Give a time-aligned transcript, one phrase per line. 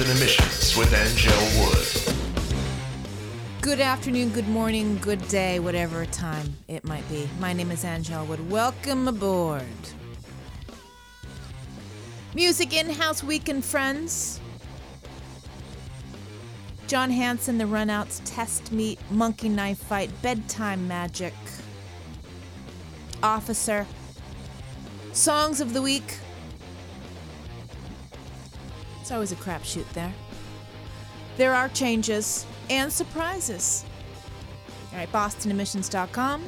[0.00, 1.86] is emissions with Anngelle Wood.
[3.60, 7.28] Good afternoon, good morning, good day, whatever time it might be.
[7.38, 8.50] My name is Anngelle Wood.
[8.50, 9.62] Welcome aboard.
[12.34, 14.40] Music in house weekend, friends.
[16.86, 21.34] John Hanson, The Runouts, Test Meet, Monkey Knife Fight, Bedtime Magic,
[23.22, 23.86] Officer,
[25.12, 26.16] Songs of the Week.
[29.10, 30.14] It's always a crapshoot there.
[31.36, 33.84] There are changes and surprises.
[34.92, 36.44] All right, bostonemissions.com.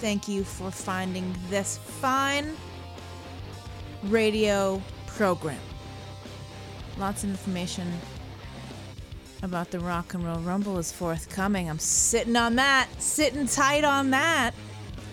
[0.00, 2.56] Thank you for finding this fine
[4.06, 5.60] radio program.
[6.98, 7.88] Lots of information
[9.44, 11.70] about the Rock and Roll Rumble is forthcoming.
[11.70, 14.50] I'm sitting on that, sitting tight on that.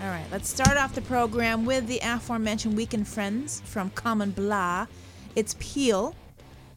[0.01, 4.87] All right, let's start off the program with the aforementioned Weekend Friends from Common Blah.
[5.35, 6.15] It's Peel.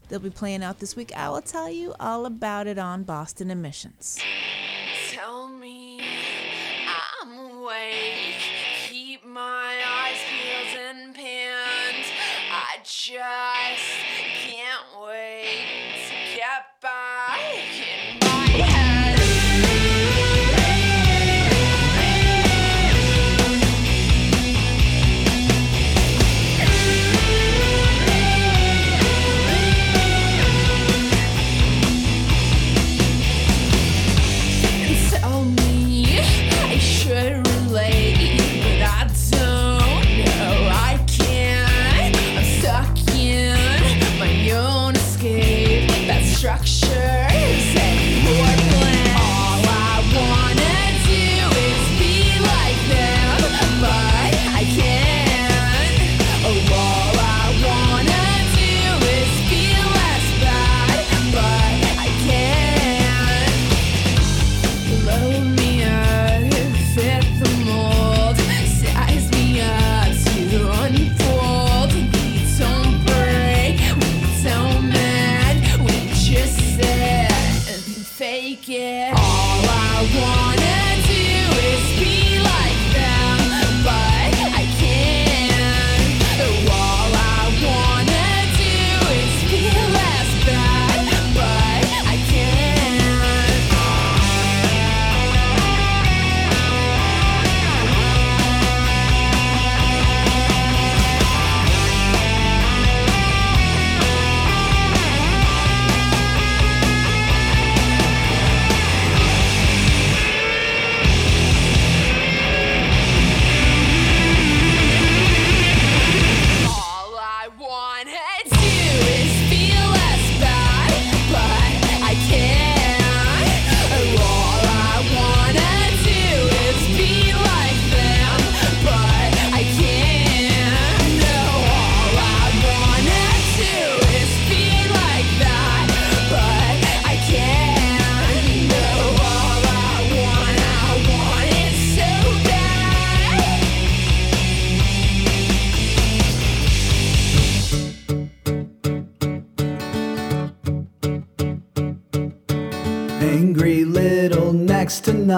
[0.07, 1.11] They'll be playing out this week.
[1.15, 4.19] I will tell you all about it on Boston Emissions.
[5.09, 5.99] Tell me
[7.21, 8.35] I'm awake.
[8.89, 12.05] Keep my eyes peeled and pinned.
[12.51, 13.15] I just
[14.45, 15.14] can't wait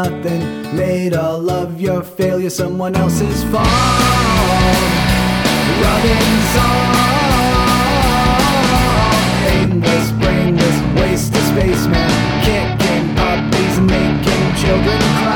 [0.09, 0.41] nothing
[0.75, 3.67] made all of your failure someone else's fault.
[5.83, 6.95] Rubbing salt,
[9.53, 12.11] aimless, brainless, waste of space, man.
[12.45, 15.35] Kicking puppies making children cry.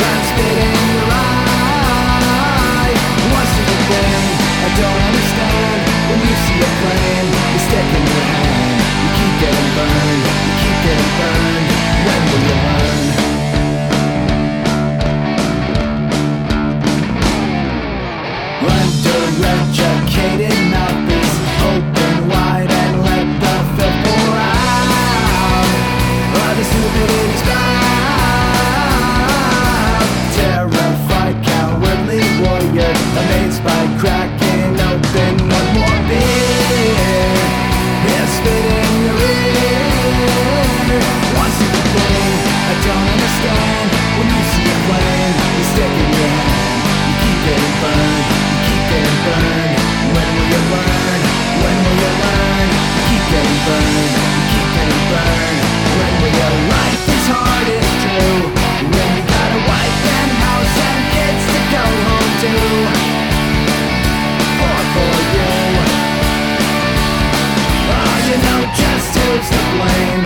[0.00, 0.30] That's.
[3.32, 4.24] What's the thing
[4.66, 5.78] I don't understand?
[6.08, 6.72] When you see a
[9.00, 11.70] you keep getting burned, you keep getting burned.
[12.06, 12.79] When
[49.00, 51.20] When will you learn?
[51.62, 52.68] When will you learn?
[53.08, 53.48] Keep them
[54.52, 54.92] keep them.
[55.96, 57.00] When will your life
[57.30, 57.68] hard?
[58.92, 62.52] When you got a wife and house and kids to go home to?
[64.90, 65.52] For you?
[67.94, 70.22] Oh, you know just who's to blame.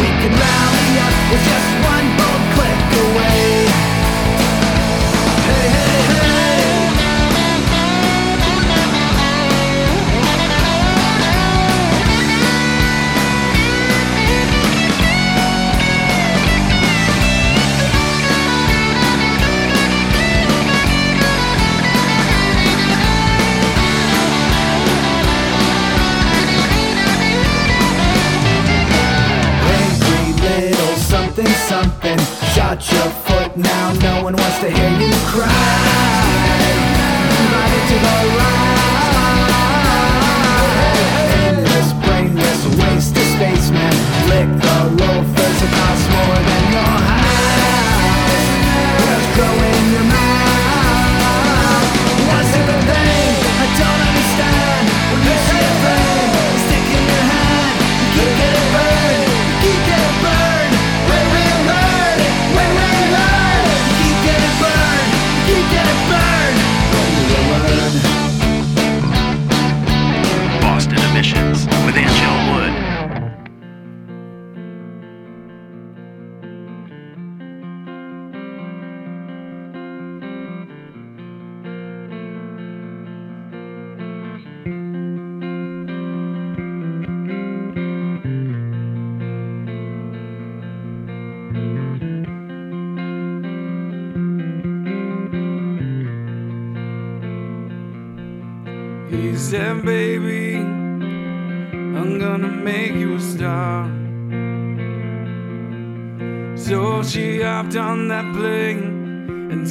[0.00, 2.39] We can rally up with just one.
[32.80, 33.92] out your foot now.
[33.94, 35.89] No one wants to hear you cry.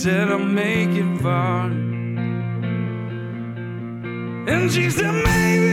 [0.02, 1.66] till I make it far.
[4.48, 5.69] And she said, maybe.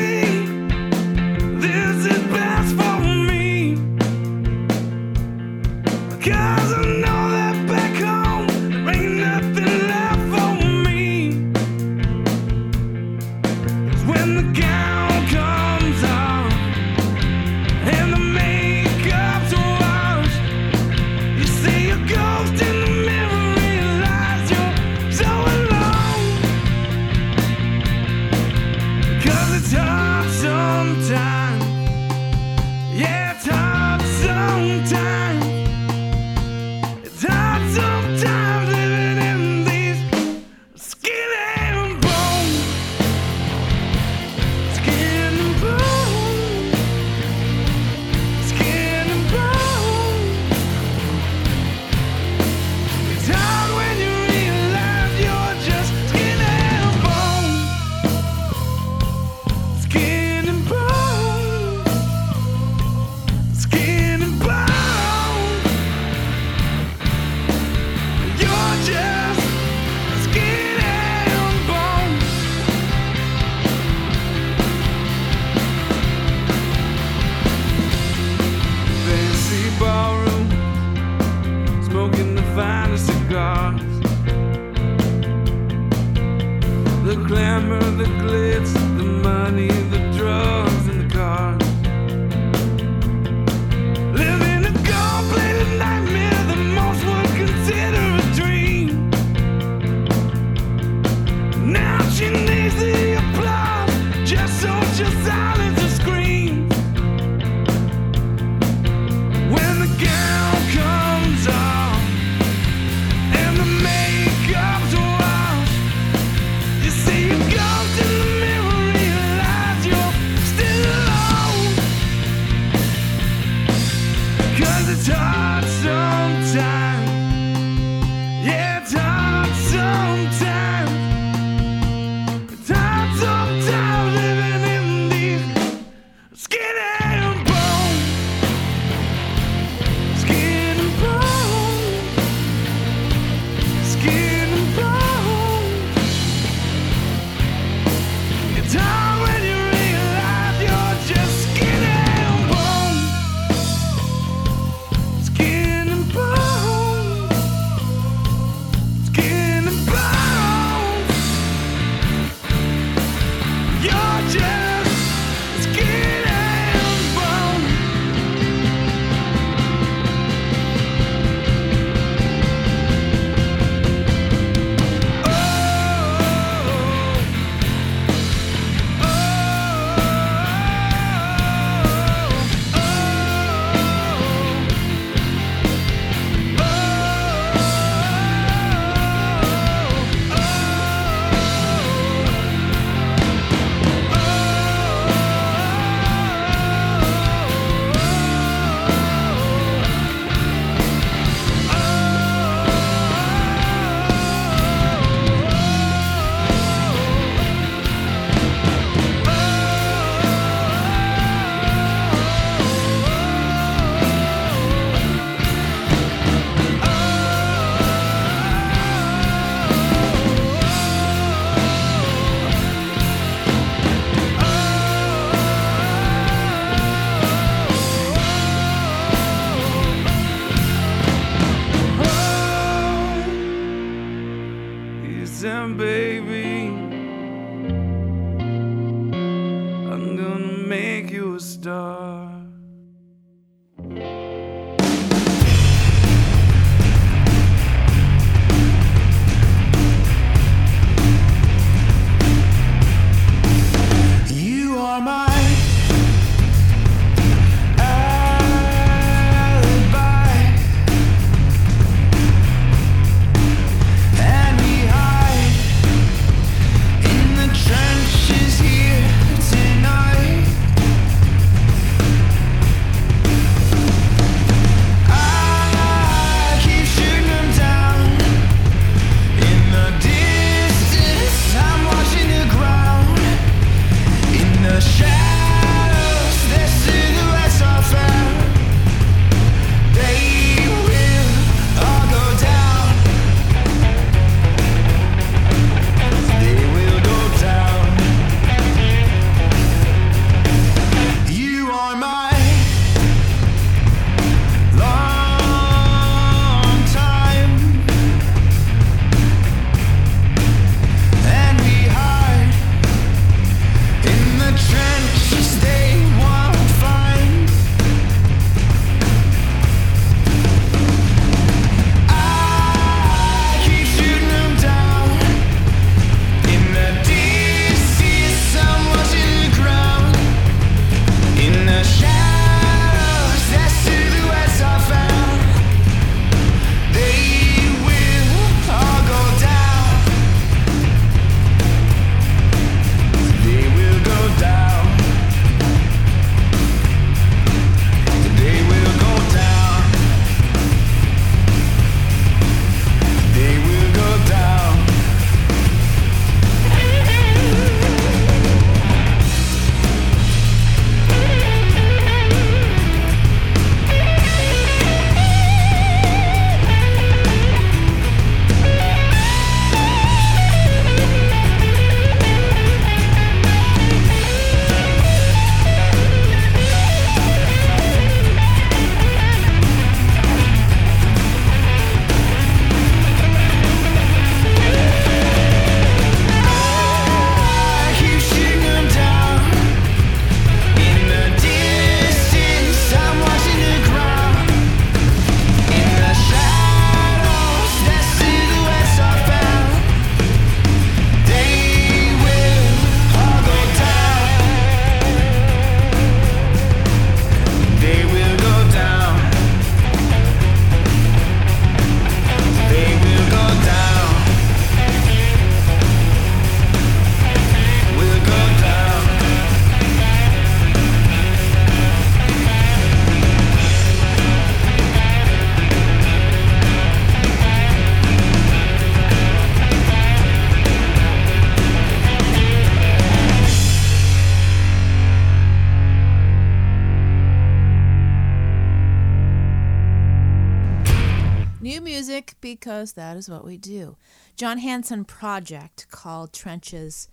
[442.87, 443.97] Because that is what we do.
[444.37, 447.09] John Hanson project called Trenches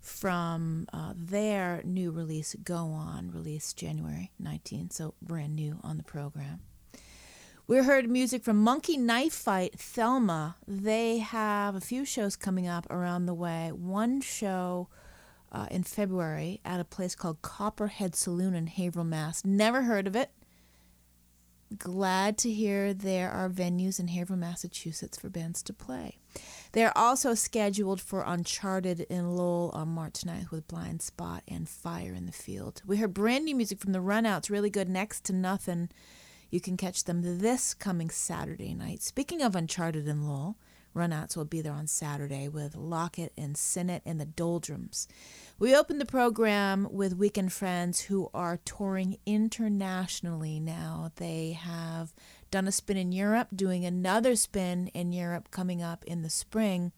[0.00, 6.04] from uh, their new release, Go On, released January 19, so brand new on the
[6.04, 6.60] program.
[7.66, 10.54] We heard music from Monkey Knife Fight, Thelma.
[10.68, 13.72] They have a few shows coming up around the way.
[13.74, 14.86] One show
[15.50, 19.44] uh, in February at a place called Copperhead Saloon in Haverhill, Mass.
[19.44, 20.30] Never heard of it.
[21.76, 26.18] Glad to hear there are venues in Haverhill, Massachusetts for bands to play.
[26.72, 32.14] They're also scheduled for Uncharted in Lowell on March 9th with Blind Spot and Fire
[32.14, 32.82] in the Field.
[32.86, 35.88] We heard brand new music from the Runouts, really good, Next to Nothing.
[36.50, 39.02] You can catch them this coming Saturday night.
[39.02, 40.56] Speaking of Uncharted in Lowell,
[40.96, 45.06] Runouts will be there on Saturday with Lockett and Sinnott and the Doldrums.
[45.58, 51.12] We opened the program with Weekend Friends who are touring internationally now.
[51.16, 52.14] They have
[52.50, 56.92] done a spin in Europe, doing another spin in Europe coming up in the spring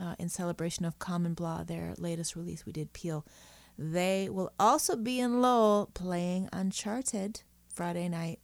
[0.00, 2.64] uh, in celebration of Common Blah, their latest release.
[2.64, 3.26] We did Peel.
[3.78, 8.38] They will also be in Lowell playing Uncharted Friday night,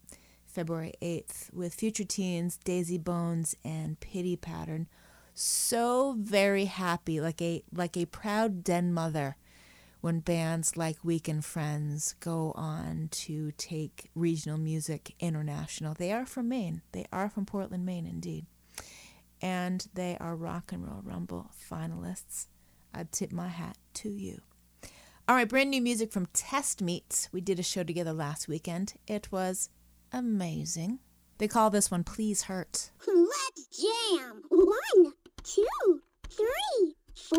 [0.58, 4.88] February 8th, with Future Teens, Daisy Bones, and Pity Pattern.
[5.32, 9.36] So very happy, like a like a proud den mother,
[10.00, 15.94] when bands like Weekend Friends go on to take regional music international.
[15.94, 16.82] They are from Maine.
[16.90, 18.44] They are from Portland, Maine, indeed.
[19.40, 22.48] And they are Rock and Roll Rumble finalists.
[22.92, 24.40] I'd tip my hat to you.
[25.28, 27.28] All right, brand new music from Test Meets.
[27.30, 28.94] We did a show together last weekend.
[29.06, 29.68] It was
[30.12, 30.98] amazing.
[31.38, 32.90] They call this one Please Hurt.
[33.06, 34.42] Let's jam.
[34.48, 35.12] One,
[35.42, 37.38] two, three, four.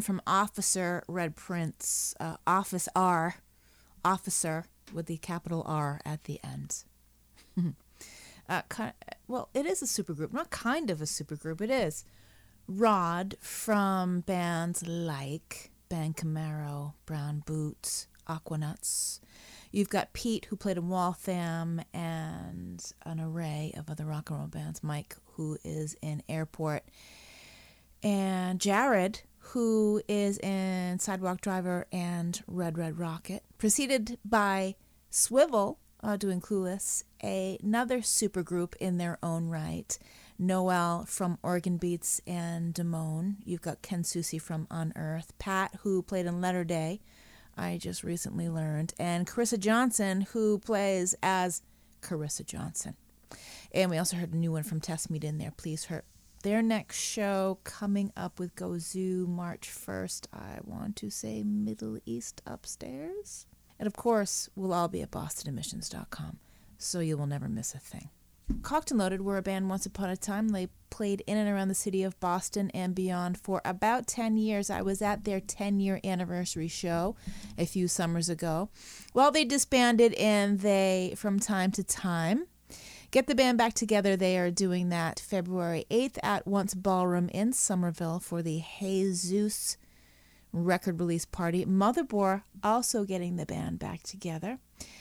[0.00, 3.34] One from Officer Red Prince, uh, Office R,
[4.02, 6.84] Officer with the capital R at the end.
[8.48, 8.96] uh, ki-
[9.28, 11.60] well, it is a supergroup, not kind of a supergroup.
[11.60, 12.06] It is.
[12.66, 19.20] Rod from bands like Ben Camaro, Brown Boots, Aquanuts.
[19.70, 24.48] You've got Pete, who played in Waltham, and an array of other rock and roll
[24.48, 24.82] bands.
[24.82, 26.84] Mike, who is in Airport,
[28.02, 34.76] and Jared, who is in Sidewalk Driver and Red Red Rocket, preceded by
[35.10, 39.98] Swivel, uh, doing Clueless, a- another supergroup in their own right.
[40.38, 43.36] Noel from Organ Beats and Damone.
[43.44, 45.36] You've got Ken Susi from Unearth.
[45.38, 47.00] Pat, who played in Letter Day,
[47.56, 48.94] I just recently learned.
[48.98, 51.62] And Carissa Johnson, who plays as
[52.00, 52.94] Carissa Johnson.
[53.72, 55.52] And we also heard a new one from Test Meet in there.
[55.54, 56.04] Please her
[56.42, 60.26] their next show coming up with Gozu March 1st.
[60.32, 63.46] I want to say Middle East Upstairs.
[63.78, 66.38] And of course, we'll all be at bostonemissions.com,
[66.78, 68.10] so you will never miss a thing.
[68.62, 70.48] Cocked and Loaded were a band once upon a time.
[70.48, 74.70] They played in and around the city of Boston and beyond for about 10 years.
[74.70, 77.16] I was at their 10 year anniversary show
[77.56, 78.68] a few summers ago.
[79.14, 82.46] Well, they disbanded and they, from time to time,
[83.10, 84.16] get the band back together.
[84.16, 89.76] They are doing that February 8th at Once Ballroom in Somerville for the Jesus
[90.52, 91.64] record release party.
[91.64, 94.58] Motherboard also getting the band back together.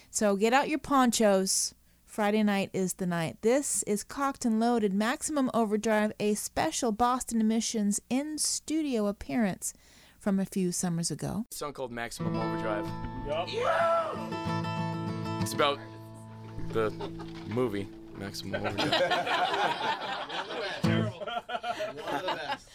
[0.10, 1.74] So get out your ponchos.
[2.06, 3.38] Friday night is the night.
[3.42, 9.74] This is Cocked and Loaded Maximum Overdrive, a special Boston Emissions in studio appearance
[10.20, 11.46] from a few summers ago.
[11.52, 12.88] A song called Maximum Overdrive.
[15.42, 15.80] It's about
[16.70, 16.90] the
[17.48, 17.88] movie
[18.20, 19.02] Maximum Overdrive.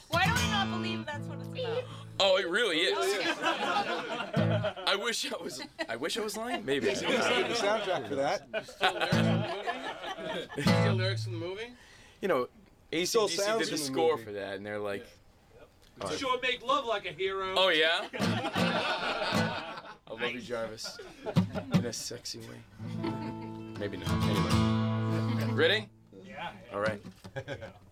[0.08, 1.84] Why do we not believe that's what it's about?
[2.20, 2.94] oh, it really is.
[2.96, 5.60] Oh, I wish I was.
[5.88, 6.64] I wish I was lying.
[6.64, 6.86] Maybe.
[6.86, 8.46] the soundtrack for that.
[10.56, 11.72] the lyrics from the movie?
[12.20, 12.48] You know,
[13.04, 14.24] Still ACDC sounds did the in the score movie.
[14.24, 15.04] for that, and they're like,
[16.16, 17.54] Sure, make love like a hero.
[17.56, 18.06] "Oh yeah."
[20.06, 20.98] I love you, Jarvis,
[21.74, 22.60] in a sexy way.
[23.78, 24.08] Maybe not.
[24.10, 24.73] Anyway,
[25.56, 25.88] ready?
[26.24, 26.50] Yeah.
[26.72, 27.00] All right.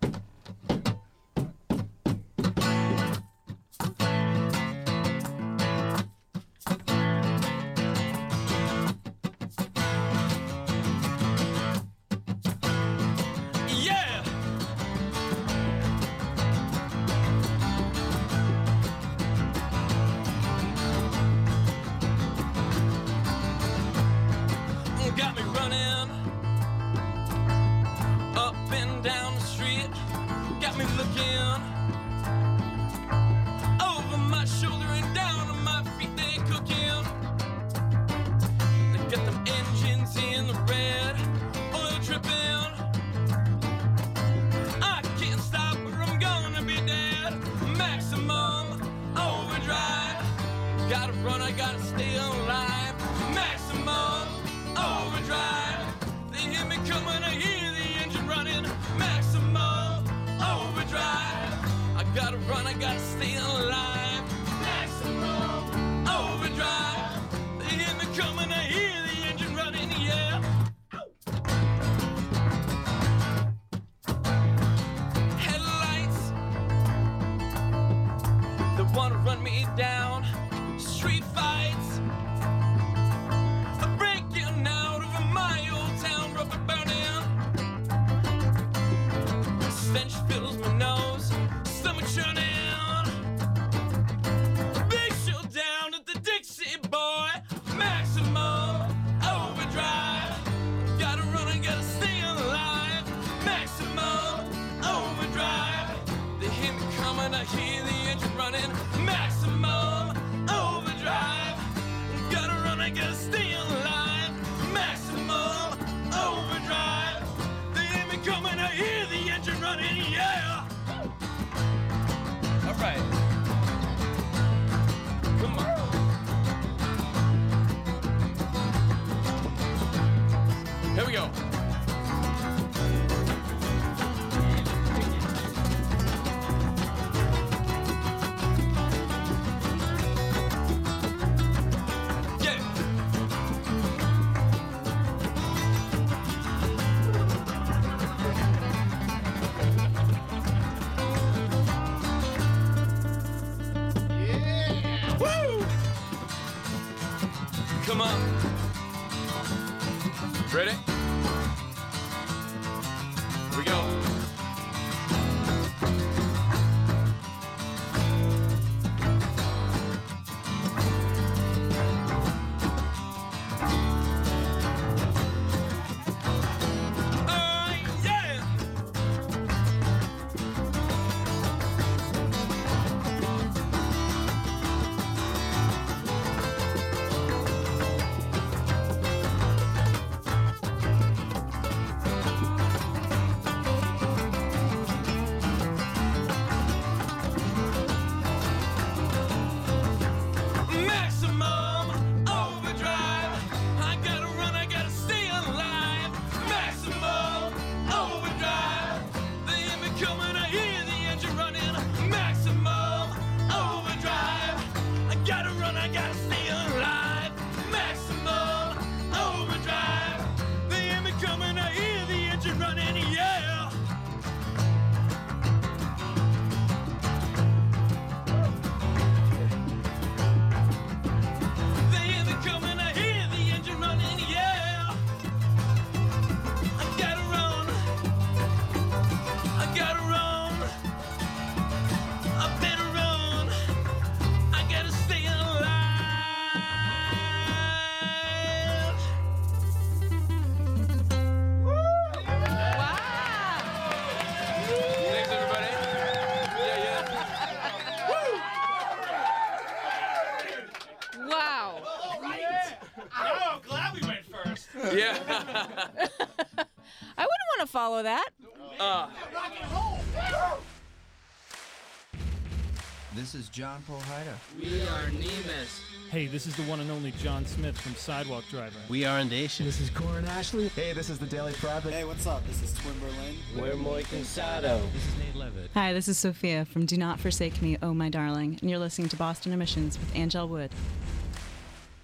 [273.33, 274.35] This is John Pohida.
[274.61, 275.81] We are Nemus.
[276.11, 278.77] Hey, this is the one and only John Smith from Sidewalk Driver.
[278.91, 279.65] We are Nation.
[279.65, 280.69] This is Corin Ashley.
[280.69, 281.95] Hey, this is the Daily Project.
[281.95, 282.47] Hey, what's up?
[282.47, 283.37] This is Twin Berlin.
[283.57, 284.83] We're Muy Cansado.
[284.93, 285.71] This is Nate Levitt.
[285.73, 289.09] Hi, this is Sophia from Do Not Forsake Me, Oh My Darling, and you're listening
[289.09, 290.71] to Boston Emissions with Anngelle Wood.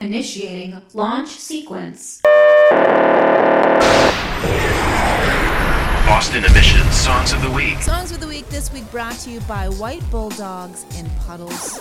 [0.00, 2.22] Initiating launch sequence.
[6.08, 7.76] Boston Emissions Songs of the Week.
[7.82, 11.78] Songs of the Week this week brought to you by White Bulldogs in Puddles.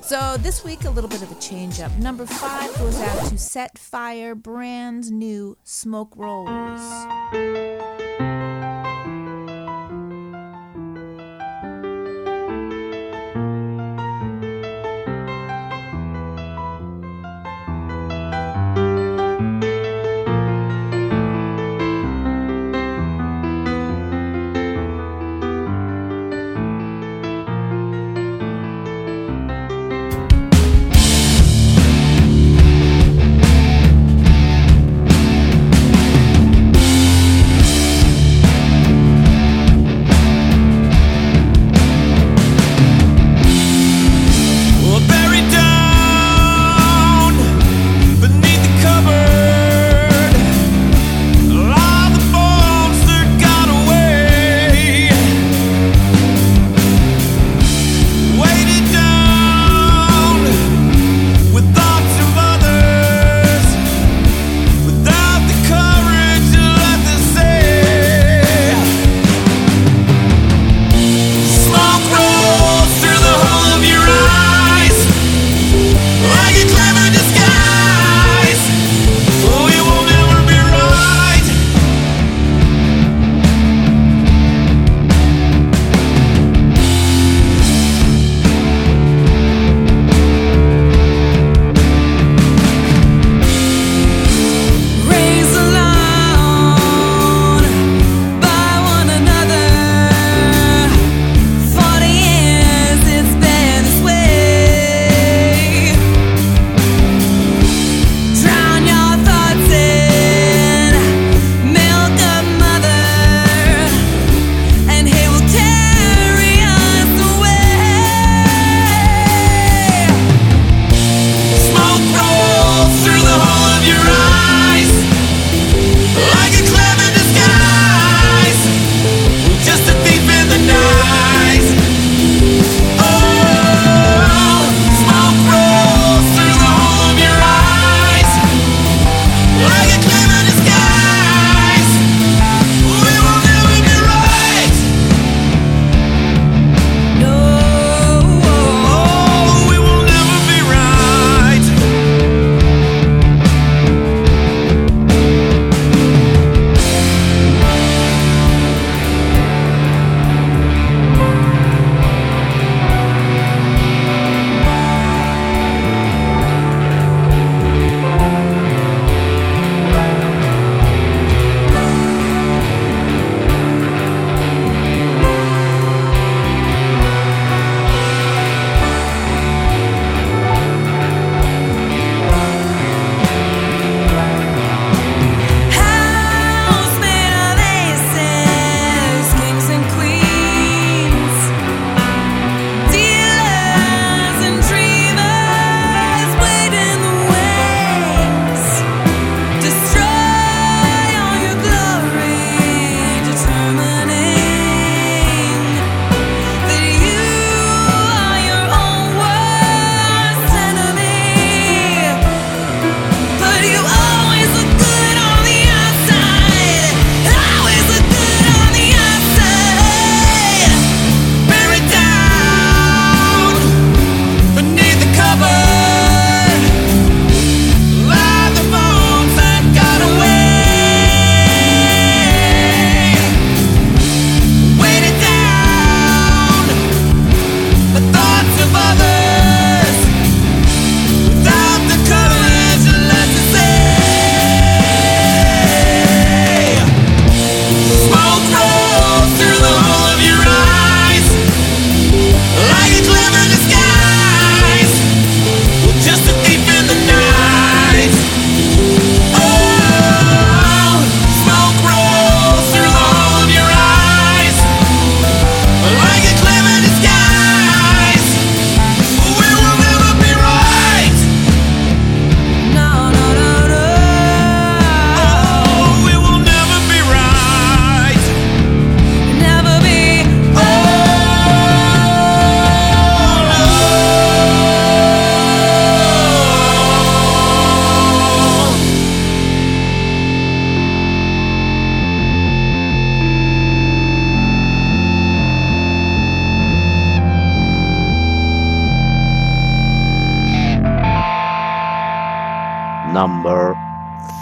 [0.00, 1.90] So this week, a little bit of a change up.
[1.98, 6.80] Number five goes out to Set Fire brand new smoke rolls.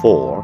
[0.00, 0.37] 4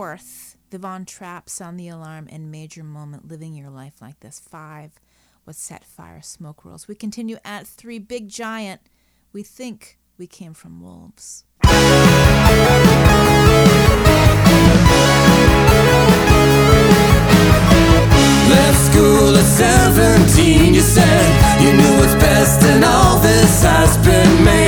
[0.00, 4.40] Fourth, the Von Trapp sound the alarm and major moment living your life like this.
[4.40, 4.92] Five
[5.44, 6.88] what set fire smoke rolls.
[6.88, 8.80] We continue at three, big giant.
[9.34, 11.44] We think we came from wolves.
[11.64, 11.74] Left
[18.80, 24.59] school at 17, you said you knew what's best, and all this has been made.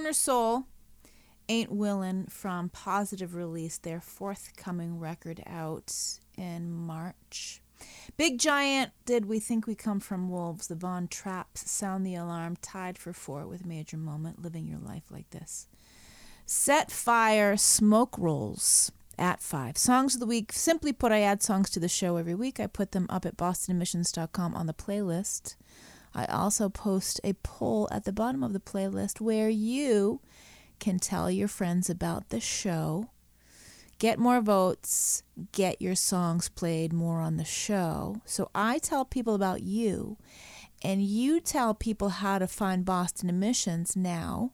[0.00, 0.64] Corner Soul,
[1.50, 5.92] Ain't Willin' from Positive Release, their forthcoming record out
[6.38, 7.60] in March.
[8.16, 12.56] Big Giant did We Think We Come From Wolves, the Von Traps, Sound the Alarm,
[12.62, 15.68] tied for four with Major Moment, Living Your Life Like This.
[16.46, 19.76] Set Fire, Smoke Rolls at five.
[19.76, 20.50] Songs of the week.
[20.54, 22.58] Simply put, I add songs to the show every week.
[22.58, 25.56] I put them up at bostonemissions.com on the playlist.
[26.14, 30.20] I also post a poll at the bottom of the playlist where you
[30.78, 33.10] can tell your friends about the show,
[33.98, 38.22] get more votes, get your songs played more on the show.
[38.24, 40.16] So I tell people about you,
[40.82, 44.52] and you tell people how to find Boston Emissions now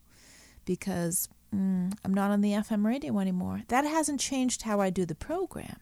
[0.64, 3.62] because mm, I'm not on the FM radio anymore.
[3.68, 5.76] That hasn't changed how I do the program.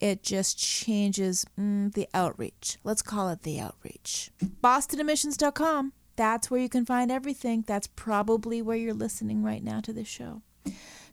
[0.00, 2.78] It just changes mm, the outreach.
[2.84, 4.30] Let's call it the outreach.
[4.62, 5.92] BostonEmissions.com.
[6.16, 7.64] That's where you can find everything.
[7.66, 10.42] That's probably where you're listening right now to this show.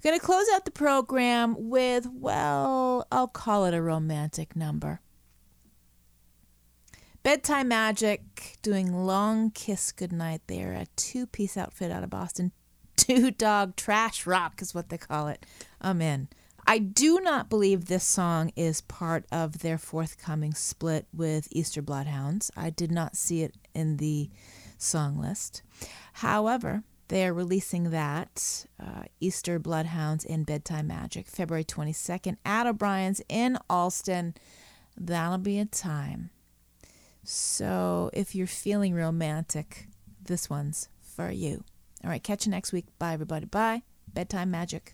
[0.04, 5.02] Going to close out the program with, well, I'll call it a romantic number.
[7.24, 10.42] Bedtime Magic doing Long Kiss Goodnight.
[10.46, 12.52] They're a two piece outfit out of Boston.
[12.96, 15.46] Two dog trash rock is what they call it.
[15.82, 16.30] I'm in.
[16.68, 22.50] I do not believe this song is part of their forthcoming split with Easter Bloodhounds.
[22.58, 24.30] I did not see it in the
[24.78, 25.62] song list.
[26.14, 33.22] However, they are releasing that uh, Easter Bloodhounds and Bedtime Magic February 22nd at O'Brien's
[33.30, 34.34] in Allston.
[34.98, 36.32] That'll be a time.
[37.24, 39.88] So if you're feeling romantic,
[40.24, 41.64] this one's for you.
[42.04, 42.86] All right, catch you next week.
[42.98, 43.46] Bye, everybody.
[43.46, 43.84] Bye.
[44.12, 44.94] Bedtime Magic.